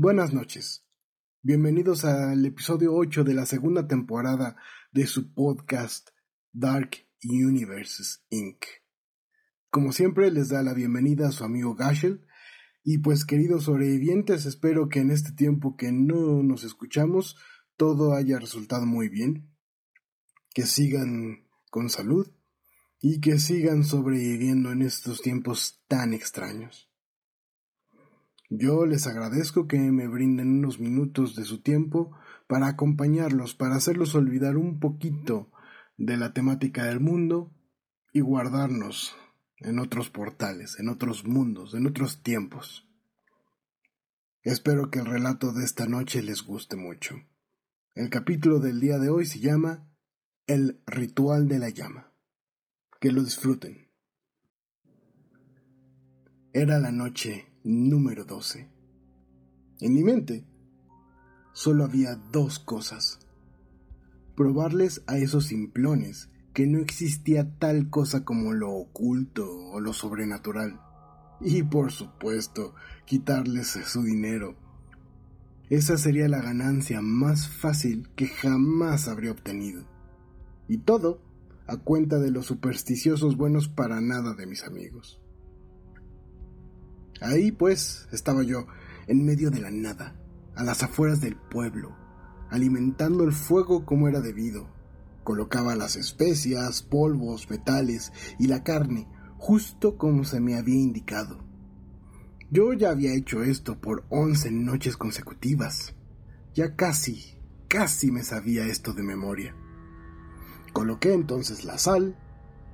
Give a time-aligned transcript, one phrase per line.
[0.00, 0.86] Buenas noches.
[1.42, 4.54] Bienvenidos al episodio 8 de la segunda temporada
[4.92, 6.10] de su podcast
[6.52, 6.90] Dark
[7.24, 8.64] Universes Inc.
[9.70, 12.24] Como siempre les da la bienvenida a su amigo Gashel
[12.84, 17.36] y pues queridos sobrevivientes espero que en este tiempo que no nos escuchamos
[17.76, 19.50] todo haya resultado muy bien,
[20.54, 22.30] que sigan con salud
[23.00, 26.87] y que sigan sobreviviendo en estos tiempos tan extraños.
[28.50, 32.16] Yo les agradezco que me brinden unos minutos de su tiempo
[32.46, 35.50] para acompañarlos, para hacerlos olvidar un poquito
[35.98, 37.52] de la temática del mundo
[38.12, 39.14] y guardarnos
[39.58, 42.88] en otros portales, en otros mundos, en otros tiempos.
[44.42, 47.16] Espero que el relato de esta noche les guste mucho.
[47.94, 49.90] El capítulo del día de hoy se llama
[50.46, 52.14] El ritual de la llama.
[52.98, 53.90] Que lo disfruten.
[56.52, 58.68] Era la noche número 12.
[59.80, 60.44] En mi mente
[61.52, 63.20] solo había dos cosas.
[64.36, 70.80] Probarles a esos simplones que no existía tal cosa como lo oculto o lo sobrenatural.
[71.40, 74.56] Y por supuesto, quitarles su dinero.
[75.70, 79.84] Esa sería la ganancia más fácil que jamás habría obtenido.
[80.68, 81.20] Y todo
[81.66, 85.20] a cuenta de los supersticiosos buenos para nada de mis amigos.
[87.20, 88.66] Ahí pues estaba yo,
[89.06, 90.14] en medio de la nada,
[90.54, 91.96] a las afueras del pueblo,
[92.50, 94.68] alimentando el fuego como era debido.
[95.24, 101.44] Colocaba las especias, polvos, metales y la carne, justo como se me había indicado.
[102.50, 105.94] Yo ya había hecho esto por once noches consecutivas.
[106.54, 107.38] Ya casi,
[107.68, 109.54] casi me sabía esto de memoria.
[110.72, 112.16] Coloqué entonces la sal,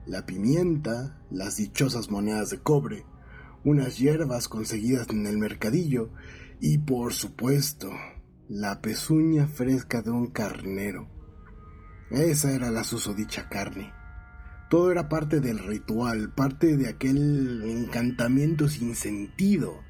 [0.07, 3.05] la pimienta, las dichosas monedas de cobre,
[3.65, 6.11] unas hierbas conseguidas en el mercadillo
[6.61, 7.91] y por supuesto
[8.49, 11.09] la pezuña fresca de un carnero.
[12.11, 13.93] Esa era la susodicha carne.
[14.71, 19.81] Todo era parte del ritual, parte de aquel encantamiento sin sentido.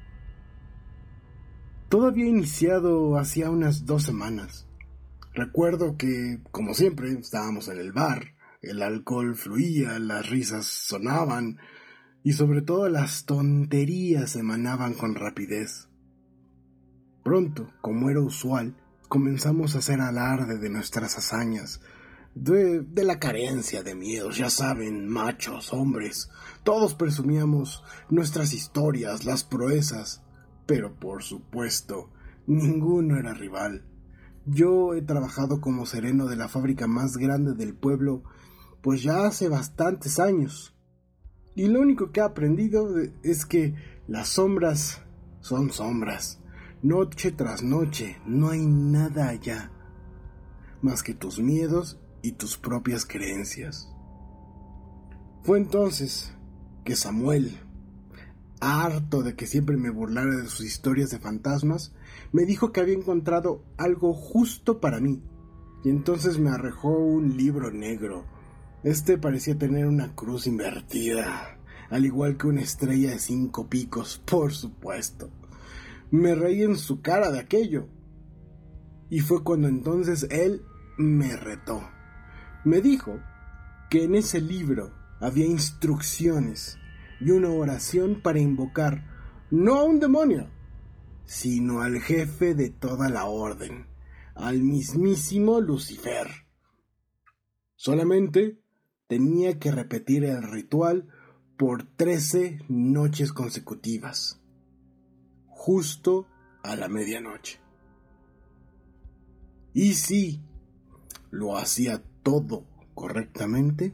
[1.89, 4.67] Todo había iniciado hacía unas dos semanas.
[5.33, 11.57] Recuerdo que, como siempre, estábamos en el bar, el alcohol fluía, las risas sonaban,
[12.25, 15.89] y sobre todo las tonterías emanaban con rapidez.
[17.23, 18.75] Pronto, como era usual,
[19.07, 21.81] comenzamos a hacer alarde de nuestras hazañas,
[22.33, 26.31] de, de, la carencia de miedos, ya saben, machos, hombres.
[26.63, 30.23] Todos presumíamos nuestras historias, las proezas,
[30.65, 32.09] pero por supuesto,
[32.47, 33.85] ninguno era rival.
[34.47, 38.23] Yo he trabajado como sereno de la fábrica más grande del pueblo,
[38.81, 40.74] pues ya hace bastantes años,
[41.55, 42.89] y lo único que he aprendido
[43.23, 43.75] es que
[44.07, 45.01] las sombras
[45.39, 46.39] son sombras.
[46.81, 49.71] Noche tras noche no hay nada allá
[50.81, 53.89] más que tus miedos y tus propias creencias.
[55.41, 56.33] Fue entonces
[56.83, 57.57] que Samuel,
[58.59, 61.93] harto de que siempre me burlara de sus historias de fantasmas,
[62.31, 65.23] me dijo que había encontrado algo justo para mí,
[65.83, 68.25] y entonces me arrojó un libro negro
[68.85, 71.57] este parecía tener una cruz invertida,
[71.89, 75.31] al igual que una estrella de cinco picos, por supuesto.
[76.11, 77.89] Me reí en su cara de aquello.
[79.09, 80.61] Y fue cuando entonces él
[80.99, 81.81] me retó.
[82.63, 83.19] Me dijo
[83.89, 86.77] que en ese libro había instrucciones
[87.19, 89.03] y una oración para invocar
[89.49, 90.51] no a un demonio,
[91.25, 93.87] sino al jefe de toda la orden,
[94.35, 96.27] al mismísimo Lucifer.
[97.75, 98.63] Solamente
[99.07, 101.07] tenía que repetir el ritual
[101.57, 104.41] por trece noches consecutivas,
[105.47, 106.27] justo
[106.63, 107.59] a la medianoche.
[109.73, 110.41] Y si
[111.31, 113.93] lo hacía todo correctamente,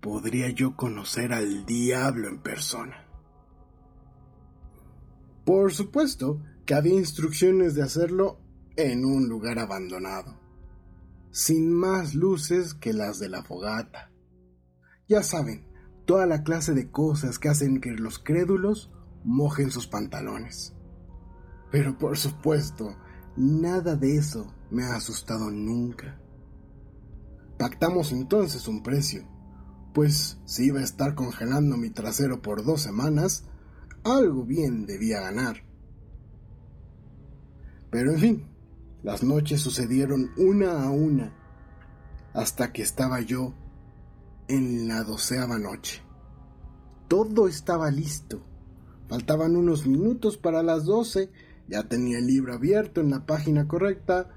[0.00, 3.06] podría yo conocer al diablo en persona.
[5.44, 8.38] Por supuesto que había instrucciones de hacerlo
[8.76, 10.43] en un lugar abandonado
[11.34, 14.12] sin más luces que las de la fogata.
[15.08, 15.66] Ya saben,
[16.06, 18.92] toda la clase de cosas que hacen que los crédulos
[19.24, 20.76] mojen sus pantalones.
[21.72, 22.96] Pero por supuesto,
[23.36, 26.20] nada de eso me ha asustado nunca.
[27.58, 29.26] Pactamos entonces un precio,
[29.92, 33.44] pues si iba a estar congelando mi trasero por dos semanas,
[34.04, 35.64] algo bien debía ganar.
[37.90, 38.53] Pero en fin,
[39.04, 41.34] las noches sucedieron una a una,
[42.32, 43.52] hasta que estaba yo
[44.48, 46.02] en la doceava noche.
[47.06, 48.42] Todo estaba listo.
[49.06, 51.30] Faltaban unos minutos para las doce
[51.68, 54.30] Ya tenía el libro abierto en la página correcta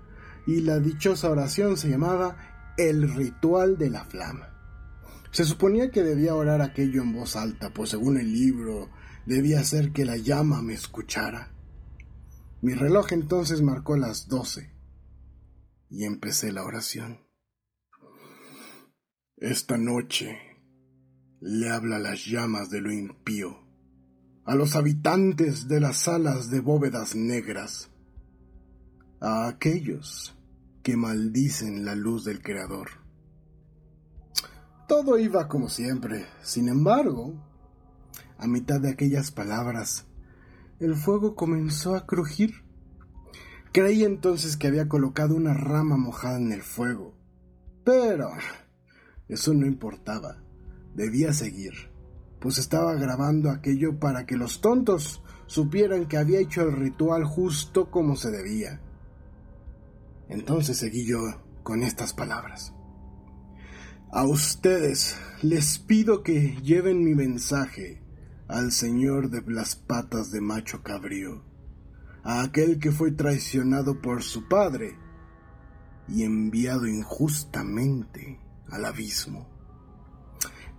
[0.46, 4.50] y la dichosa oración se llamaba El ritual de la flama.
[5.32, 8.90] Se suponía que debía orar aquello en voz alta, pues según el libro
[9.26, 11.57] debía hacer que la llama me escuchara.
[12.62, 14.74] Mi reloj entonces marcó las doce
[15.90, 17.20] y empecé la oración.
[19.36, 20.40] Esta noche
[21.40, 23.60] le habla las llamas de lo impío,
[24.44, 27.92] a los habitantes de las salas de bóvedas negras,
[29.22, 30.36] a aquellos
[30.82, 32.90] que maldicen la luz del Creador.
[34.88, 37.36] Todo iba como siempre, sin embargo,
[38.40, 40.07] a mitad de aquellas palabras,
[40.80, 42.64] el fuego comenzó a crujir.
[43.72, 47.16] Creí entonces que había colocado una rama mojada en el fuego,
[47.84, 48.30] pero
[49.28, 50.44] eso no importaba.
[50.96, 51.74] Debía seguir,
[52.40, 57.92] pues estaba grabando aquello para que los tontos supieran que había hecho el ritual justo
[57.92, 58.82] como se debía.
[60.30, 61.20] Entonces seguí yo
[61.64, 62.74] con estas palabras.
[64.12, 68.02] A ustedes les pido que lleven mi mensaje
[68.48, 71.44] al señor de las patas de macho cabrío,
[72.24, 74.96] a aquel que fue traicionado por su padre
[76.08, 78.40] y enviado injustamente
[78.70, 79.48] al abismo.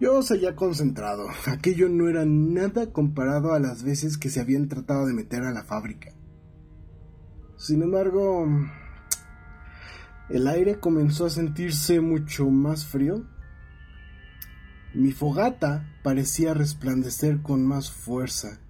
[0.00, 1.26] Yo seguía concentrado.
[1.46, 5.50] Aquello no era nada comparado a las veces que se habían tratado de meter a
[5.50, 6.12] la fábrica.
[7.56, 8.46] Sin embargo,
[10.28, 13.26] el aire comenzó a sentirse mucho más frío.
[14.94, 18.61] Mi fogata parecía resplandecer con más fuerza.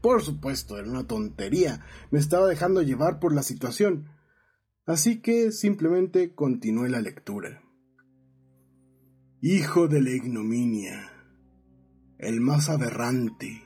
[0.00, 1.84] Por supuesto, era una tontería.
[2.10, 4.08] Me estaba dejando llevar por la situación.
[4.86, 7.62] Así que simplemente continué la lectura.
[9.40, 11.12] Hijo de la ignominia,
[12.18, 13.62] el más aberrante,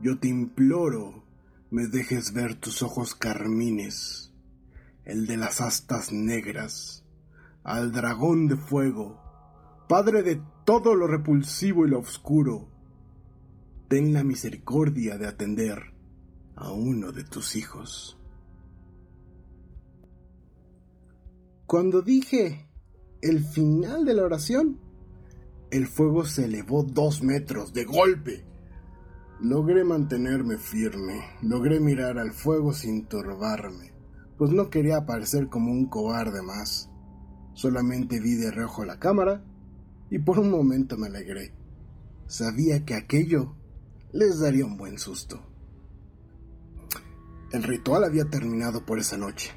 [0.00, 1.26] yo te imploro
[1.70, 4.32] me dejes ver tus ojos carmines,
[5.04, 7.04] el de las astas negras,
[7.64, 9.20] al dragón de fuego,
[9.88, 12.68] padre de todo lo repulsivo y lo oscuro,
[13.88, 15.94] ten la misericordia de atender
[16.56, 18.18] a uno de tus hijos.
[21.66, 22.68] Cuando dije
[23.22, 24.80] el final de la oración,
[25.70, 28.44] el fuego se elevó dos metros de golpe.
[29.40, 33.92] Logré mantenerme firme, logré mirar al fuego sin turbarme,
[34.38, 36.90] pues no quería parecer como un cobarde más.
[37.52, 39.44] Solamente vi de reojo la cámara
[40.10, 41.52] y por un momento me alegré.
[42.26, 43.54] Sabía que aquello
[44.12, 45.42] les daría un buen susto.
[47.52, 49.52] El ritual había terminado por esa noche.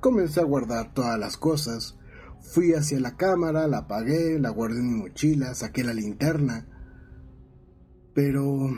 [0.00, 1.96] Comencé a guardar todas las cosas,
[2.42, 6.66] Fui hacia la cámara, la apagué, la guardé en mi mochila, saqué la linterna.
[8.14, 8.70] Pero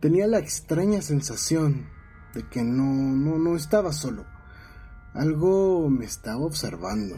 [0.00, 1.88] tenía la extraña sensación
[2.34, 4.26] de que no, no, no estaba solo.
[5.14, 7.16] Algo me estaba observando.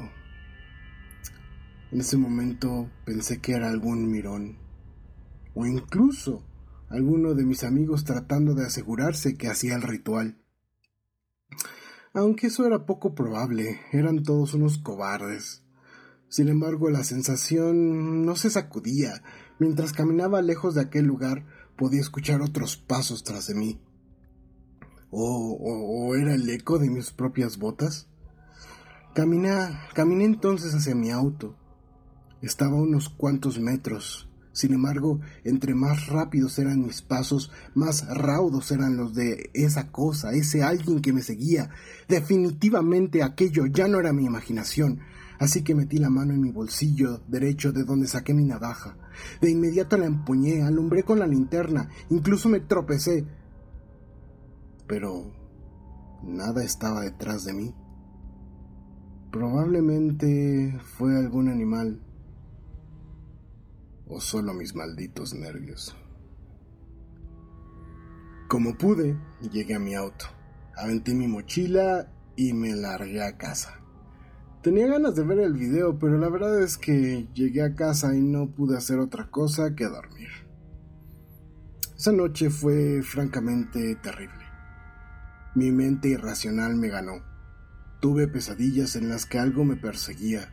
[1.93, 4.59] En ese momento pensé que era algún mirón,
[5.55, 6.45] o incluso
[6.89, 10.39] alguno de mis amigos tratando de asegurarse que hacía el ritual
[12.17, 15.65] aunque eso era poco probable, eran todos unos cobardes.
[16.29, 19.23] Sin embargo, la sensación no se sacudía.
[19.59, 21.45] Mientras caminaba lejos de aquel lugar,
[21.77, 23.81] podía escuchar otros pasos tras de mí.
[25.11, 28.09] ¿O, o, era el eco de mis propias botas?
[29.13, 29.51] Caminé,
[29.93, 31.57] caminé entonces hacia mi auto.
[32.45, 34.29] Estaba a unos cuantos metros.
[34.53, 40.33] Sin embargo, entre más rápidos eran mis pasos, más raudos eran los de esa cosa,
[40.33, 41.71] ese alguien que me seguía.
[42.07, 45.01] Definitivamente aquello ya no era mi imaginación.
[45.39, 48.95] Así que metí la mano en mi bolsillo derecho de donde saqué mi navaja.
[49.41, 53.25] De inmediato la empuñé, alumbré con la linterna, incluso me tropecé.
[54.87, 55.33] Pero
[56.23, 57.75] nada estaba detrás de mí.
[59.33, 62.03] Probablemente fue algún animal
[64.15, 65.97] o solo mis malditos nervios.
[68.49, 69.19] Como pude,
[69.51, 70.27] llegué a mi auto,
[70.77, 73.81] aventé mi mochila y me largué a casa.
[74.63, 78.21] Tenía ganas de ver el video, pero la verdad es que llegué a casa y
[78.21, 80.29] no pude hacer otra cosa que dormir.
[81.97, 84.45] Esa noche fue francamente terrible.
[85.57, 87.25] Mi mente irracional me ganó.
[88.01, 90.53] Tuve pesadillas en las que algo me perseguía,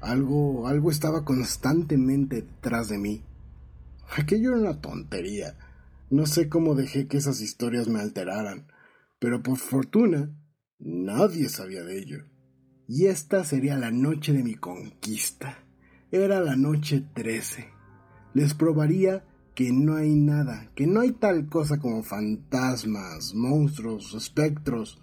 [0.00, 3.24] algo, algo estaba constantemente detrás de mí.
[4.16, 5.56] Aquello era una tontería.
[6.10, 8.66] No sé cómo dejé que esas historias me alteraran,
[9.18, 10.30] pero por fortuna
[10.78, 12.24] nadie sabía de ello.
[12.88, 15.58] Y esta sería la noche de mi conquista.
[16.12, 17.68] Era la noche trece.
[18.32, 19.24] Les probaría
[19.56, 25.00] que no hay nada, que no hay tal cosa como fantasmas, monstruos, espectros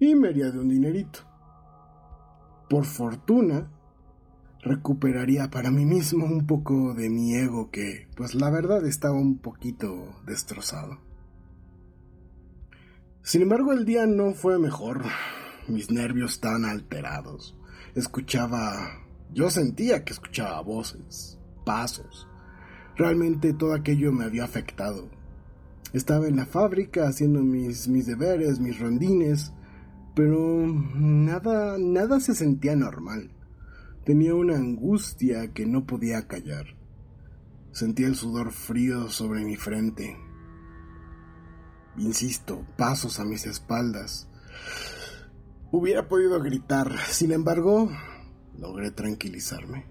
[0.00, 1.20] y media de un dinerito.
[2.68, 3.70] Por fortuna,
[4.62, 9.38] recuperaría para mí mismo un poco de mi ego que, pues la verdad, estaba un
[9.38, 10.98] poquito destrozado.
[13.22, 15.04] Sin embargo, el día no fue mejor.
[15.68, 17.56] Mis nervios estaban alterados.
[17.94, 18.98] Escuchaba...
[19.34, 22.28] Yo sentía que escuchaba voces, pasos,
[22.96, 25.08] Realmente todo aquello me había afectado.
[25.92, 29.52] Estaba en la fábrica haciendo mis, mis deberes, mis rondines,
[30.14, 33.30] pero nada, nada se sentía normal.
[34.04, 36.66] Tenía una angustia que no podía callar.
[37.70, 40.16] Sentía el sudor frío sobre mi frente.
[41.96, 44.28] Insisto, pasos a mis espaldas.
[45.70, 47.90] Hubiera podido gritar, sin embargo,
[48.58, 49.86] logré tranquilizarme.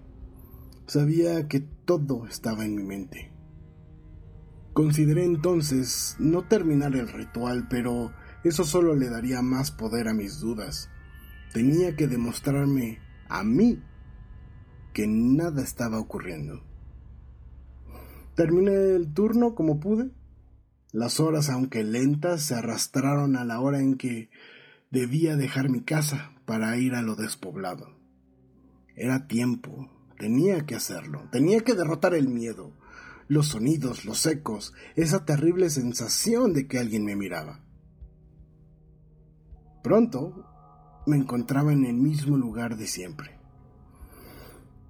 [0.86, 3.32] Sabía que todo estaba en mi mente.
[4.74, 8.12] Consideré entonces no terminar el ritual, pero
[8.44, 10.90] eso solo le daría más poder a mis dudas.
[11.54, 12.98] Tenía que demostrarme
[13.30, 13.82] a mí
[14.92, 16.62] que nada estaba ocurriendo.
[18.34, 20.10] Terminé el turno como pude.
[20.92, 24.30] Las horas, aunque lentas, se arrastraron a la hora en que
[24.90, 27.96] debía dejar mi casa para ir a lo despoblado.
[28.94, 29.90] Era tiempo,
[30.22, 32.70] Tenía que hacerlo, tenía que derrotar el miedo,
[33.26, 37.58] los sonidos, los ecos, esa terrible sensación de que alguien me miraba.
[39.82, 40.46] Pronto
[41.08, 43.41] me encontraba en el mismo lugar de siempre.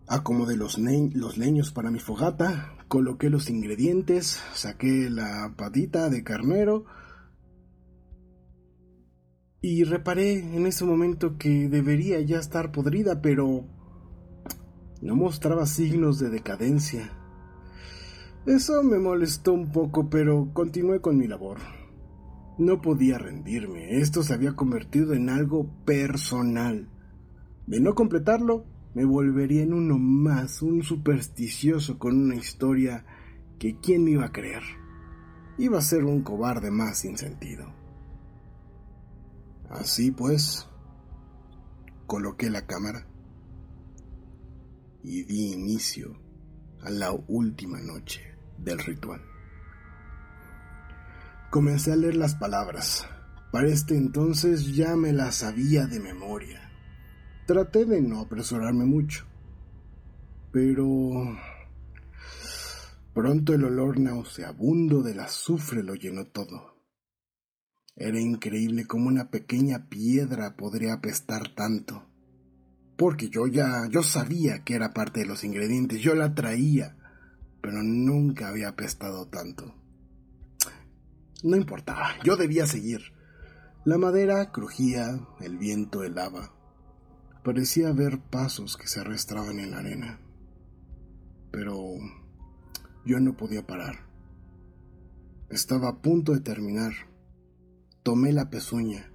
[0.09, 6.85] Acomodé los, los leños para mi fogata, coloqué los ingredientes, saqué la patita de carnero
[9.63, 13.65] y reparé en ese momento que debería ya estar podrida, pero
[15.01, 17.11] no mostraba signos de decadencia.
[18.45, 21.59] Eso me molestó un poco, pero continué con mi labor.
[22.59, 26.89] No podía rendirme, esto se había convertido en algo personal.
[27.69, 33.05] De no completarlo, me volvería en uno más, un supersticioso con una historia
[33.59, 34.63] que quién me iba a creer.
[35.59, 37.73] Iba a ser un cobarde más sin sentido.
[39.71, 40.69] Así pues,
[42.07, 43.07] coloqué la cámara
[45.03, 46.21] y di inicio
[46.83, 48.21] a la última noche
[48.59, 49.23] del ritual.
[51.51, 53.07] Comencé a leer las palabras.
[53.51, 56.72] Para este entonces ya me las sabía de memoria.
[57.53, 59.27] Traté de no apresurarme mucho,
[60.53, 61.39] pero
[63.13, 66.83] pronto el olor nauseabundo del azufre lo llenó todo.
[67.95, 72.07] Era increíble cómo una pequeña piedra podría apestar tanto
[72.97, 76.97] porque yo ya, yo sabía que era parte de los ingredientes, yo la traía,
[77.61, 79.75] pero nunca había apestado tanto.
[81.43, 83.13] No importaba, yo debía seguir.
[83.85, 86.62] La madera crujía, el viento helaba.
[87.45, 90.21] Parecía ver pasos que se arrastraban en la arena.
[91.51, 91.97] Pero
[93.05, 94.07] yo no podía parar.
[95.51, 96.93] Estaba a punto de terminar.
[98.05, 99.13] Tomé la pezuña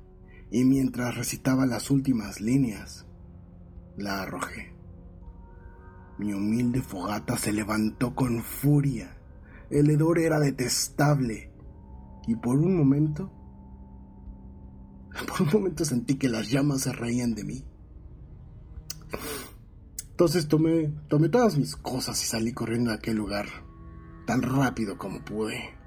[0.52, 3.06] y mientras recitaba las últimas líneas,
[3.96, 4.74] la arrojé.
[6.18, 9.18] Mi humilde fogata se levantó con furia.
[9.70, 11.54] El hedor era detestable.
[12.28, 13.32] Y por un momento,
[15.28, 17.67] por un momento sentí que las llamas se reían de mí.
[20.10, 23.46] Entonces tomé, tomé todas mis cosas y salí corriendo a aquel lugar,
[24.26, 25.78] tan rápido como pude.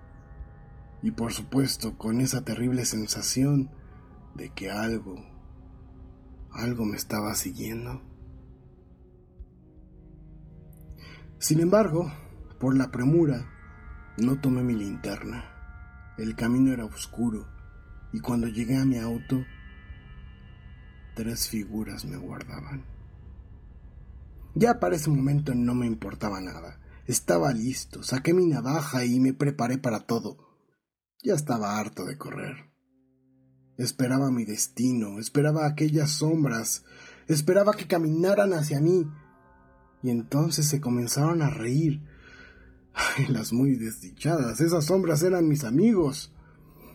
[1.03, 3.71] Y por supuesto con esa terrible sensación
[4.35, 5.17] de que algo,
[6.53, 8.03] algo me estaba siguiendo.
[11.39, 12.12] Sin embargo,
[12.59, 13.50] por la premura,
[14.19, 15.45] no tomé mi linterna.
[16.19, 17.49] El camino era oscuro
[18.12, 19.43] y cuando llegué a mi auto,
[21.15, 22.90] tres figuras me guardaban.
[24.61, 26.79] Ya para ese momento no me importaba nada.
[27.07, 30.37] Estaba listo, saqué mi navaja y me preparé para todo.
[31.23, 32.71] Ya estaba harto de correr.
[33.79, 36.85] Esperaba mi destino, esperaba aquellas sombras,
[37.26, 39.07] esperaba que caminaran hacia mí.
[40.02, 42.02] Y entonces se comenzaron a reír.
[43.31, 46.35] las muy desdichadas, esas sombras eran mis amigos.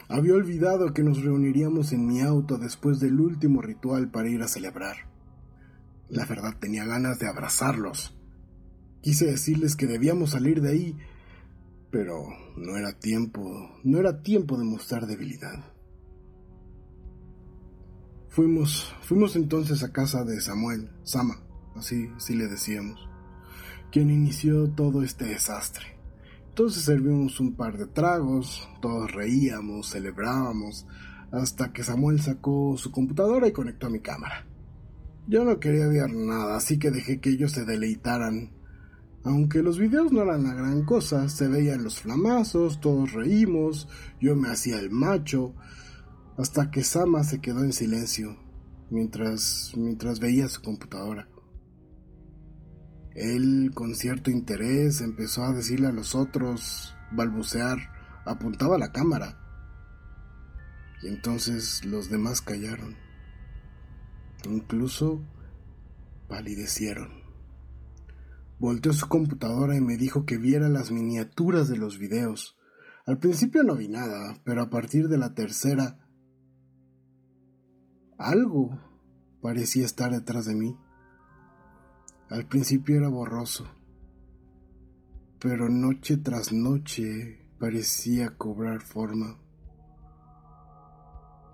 [0.07, 4.47] Había olvidado que nos reuniríamos en mi auto después del último ritual para ir a
[4.47, 5.14] celebrar.
[6.09, 8.15] La verdad tenía ganas de abrazarlos.
[9.01, 10.97] Quise decirles que debíamos salir de ahí,
[11.91, 13.41] pero no era tiempo,
[13.83, 15.73] no era tiempo de mostrar debilidad.
[18.29, 21.41] Fuimos, fuimos entonces a casa de Samuel, Sama,
[21.75, 22.99] así, así le decíamos,
[23.91, 25.85] quien inició todo este desastre.
[26.49, 30.85] Entonces servimos un par de tragos, todos reíamos, celebrábamos,
[31.31, 34.45] hasta que Samuel sacó su computadora y conectó a mi cámara.
[35.27, 38.51] Yo no quería ver nada, así que dejé que ellos se deleitaran.
[39.23, 43.87] Aunque los videos no eran la gran cosa, se veían los flamazos, todos reímos,
[44.21, 45.55] yo me hacía el macho,
[46.37, 48.37] hasta que Sama se quedó en silencio
[48.91, 51.27] mientras, mientras veía su computadora.
[53.15, 57.79] Él, con cierto interés, empezó a decirle a los otros, balbucear,
[58.25, 59.39] apuntaba a la cámara.
[61.01, 63.04] Y entonces los demás callaron.
[64.45, 65.21] Incluso
[66.27, 67.23] palidecieron.
[68.59, 72.57] Volteó su computadora y me dijo que viera las miniaturas de los videos.
[73.05, 75.99] Al principio no vi nada, pero a partir de la tercera,
[78.17, 78.79] algo
[79.41, 80.77] parecía estar detrás de mí.
[82.29, 83.67] Al principio era borroso,
[85.39, 89.37] pero noche tras noche parecía cobrar forma,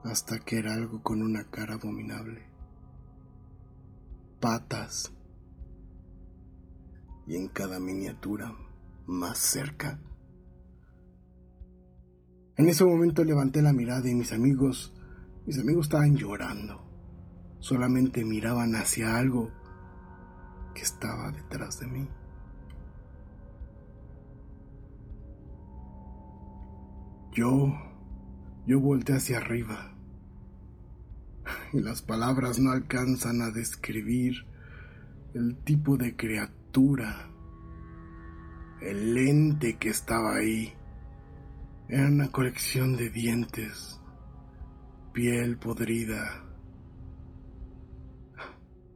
[0.04, 2.51] hasta que era algo con una cara abominable
[4.42, 5.14] patas
[7.28, 8.54] y en cada miniatura
[9.06, 10.00] más cerca.
[12.58, 14.94] En ese momento levanté la mirada y mis amigos,
[15.46, 16.82] mis amigos estaban llorando.
[17.60, 19.52] Solamente miraban hacia algo
[20.74, 22.10] que estaba detrás de mí.
[27.34, 27.72] Yo,
[28.66, 29.96] yo volteé hacia arriba
[31.74, 34.46] y las palabras no alcanzan a describir
[35.34, 37.30] el tipo de criatura,
[38.82, 40.74] el ente que estaba ahí.
[41.88, 44.00] Era una colección de dientes,
[45.14, 46.46] piel podrida.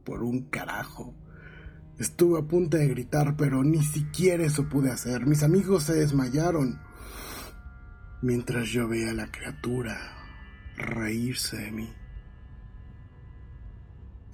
[0.04, 1.14] Por un carajo.
[1.98, 5.26] Estuve a punto de gritar, pero ni siquiera eso pude hacer.
[5.26, 6.78] Mis amigos se desmayaron
[8.22, 9.96] mientras yo veía a la criatura
[10.76, 12.05] reírse de mí.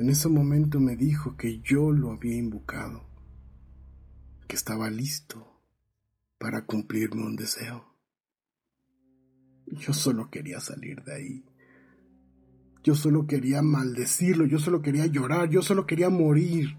[0.03, 3.05] En ese momento me dijo que yo lo había invocado,
[4.49, 5.63] que estaba listo
[6.39, 7.85] para cumplirme un deseo.
[9.65, 11.45] Yo solo quería salir de ahí.
[12.83, 16.77] Yo solo quería maldecirlo, yo solo quería llorar, yo solo quería morir.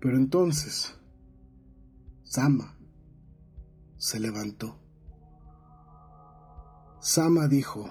[0.00, 0.98] Pero entonces,
[2.24, 2.76] Sama
[3.96, 4.78] se levantó.
[7.00, 7.88] Sama dijo,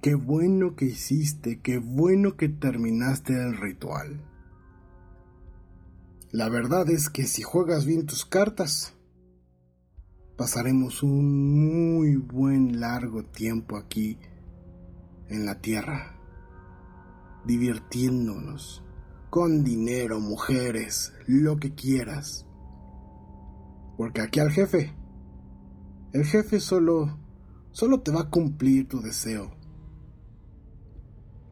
[0.00, 4.24] Qué bueno que hiciste, qué bueno que terminaste el ritual.
[6.30, 8.94] La verdad es que si juegas bien tus cartas,
[10.36, 14.20] pasaremos un muy buen largo tiempo aquí
[15.28, 16.14] en la tierra,
[17.44, 18.84] divirtiéndonos,
[19.30, 22.46] con dinero, mujeres, lo que quieras.
[23.96, 24.94] Porque aquí al jefe,
[26.12, 27.18] el jefe solo,
[27.72, 29.57] solo te va a cumplir tu deseo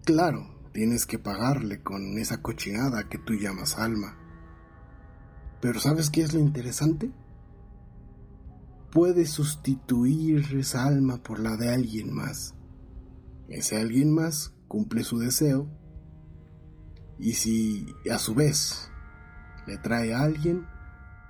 [0.06, 4.16] Claro, tienes que pagarle con esa cochinada que tú llamas alma.
[5.60, 7.10] Pero ¿sabes qué es lo interesante?
[8.92, 12.54] Puedes sustituir esa alma por la de alguien más.
[13.48, 15.68] Ese alguien más cumple su deseo
[17.18, 18.92] y si a su vez
[19.66, 20.68] le trae a alguien,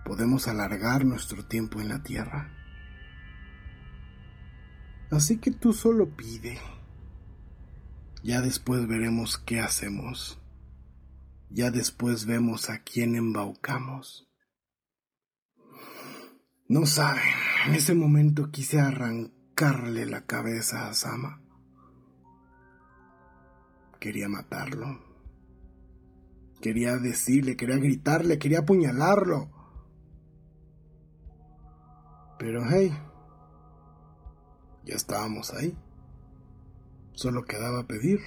[0.05, 2.53] podemos alargar nuestro tiempo en la tierra.
[5.11, 6.59] Así que tú solo pide
[8.27, 10.41] ya después veremos qué hacemos.
[11.49, 14.29] Ya después vemos a quién embaucamos.
[16.69, 17.23] No saben,
[17.69, 21.41] en ese momento quise arrancarle la cabeza a Sama.
[24.01, 25.01] Quería matarlo.
[26.61, 29.53] Quería decirle, quería gritarle, quería apuñalarlo.
[32.41, 32.93] Pero hey,
[34.85, 35.79] ya estábamos ahí.
[37.17, 38.21] Solo quedaba pedir.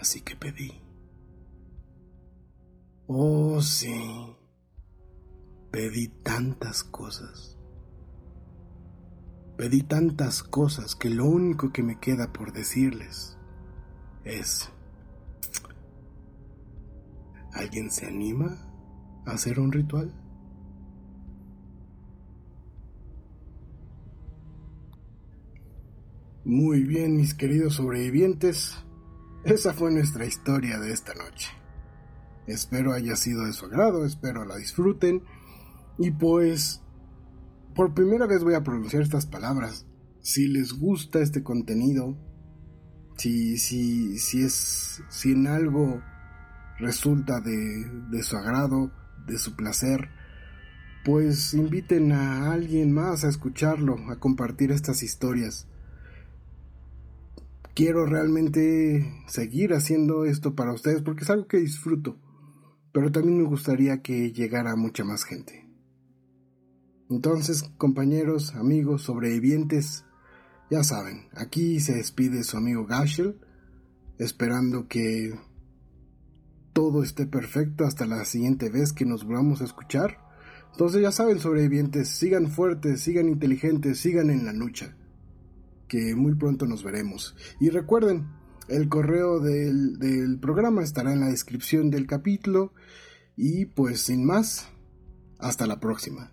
[0.00, 0.80] Así que pedí.
[3.06, 4.34] Oh, sí.
[5.70, 7.58] Pedí tantas cosas.
[9.58, 13.36] Pedí tantas cosas que lo único que me queda por decirles
[14.24, 14.70] es,
[17.52, 18.56] ¿alguien se anima
[19.26, 20.14] a hacer un ritual?
[26.48, 28.74] Muy bien, mis queridos sobrevivientes,
[29.44, 31.50] esa fue nuestra historia de esta noche.
[32.46, 35.22] Espero haya sido de su agrado, espero la disfruten.
[35.98, 36.80] Y pues,
[37.74, 39.84] por primera vez voy a pronunciar estas palabras.
[40.22, 42.16] Si les gusta este contenido,
[43.18, 46.00] si, si, si es, si en algo
[46.78, 48.90] resulta de, de su agrado,
[49.26, 50.08] de su placer,
[51.04, 55.68] pues inviten a alguien más a escucharlo, a compartir estas historias.
[57.78, 62.18] Quiero realmente seguir haciendo esto para ustedes porque es algo que disfruto,
[62.90, 65.64] pero también me gustaría que llegara mucha más gente.
[67.08, 70.04] Entonces, compañeros, amigos, sobrevivientes,
[70.72, 73.38] ya saben, aquí se despide su amigo Gashel,
[74.18, 75.38] esperando que
[76.72, 80.18] todo esté perfecto hasta la siguiente vez que nos volvamos a escuchar.
[80.72, 84.96] Entonces ya saben, sobrevivientes, sigan fuertes, sigan inteligentes, sigan en la lucha,
[85.88, 87.34] que muy pronto nos veremos.
[87.60, 88.28] Y recuerden,
[88.68, 92.72] el correo del, del programa estará en la descripción del capítulo.
[93.36, 94.68] Y pues sin más,
[95.38, 96.32] hasta la próxima.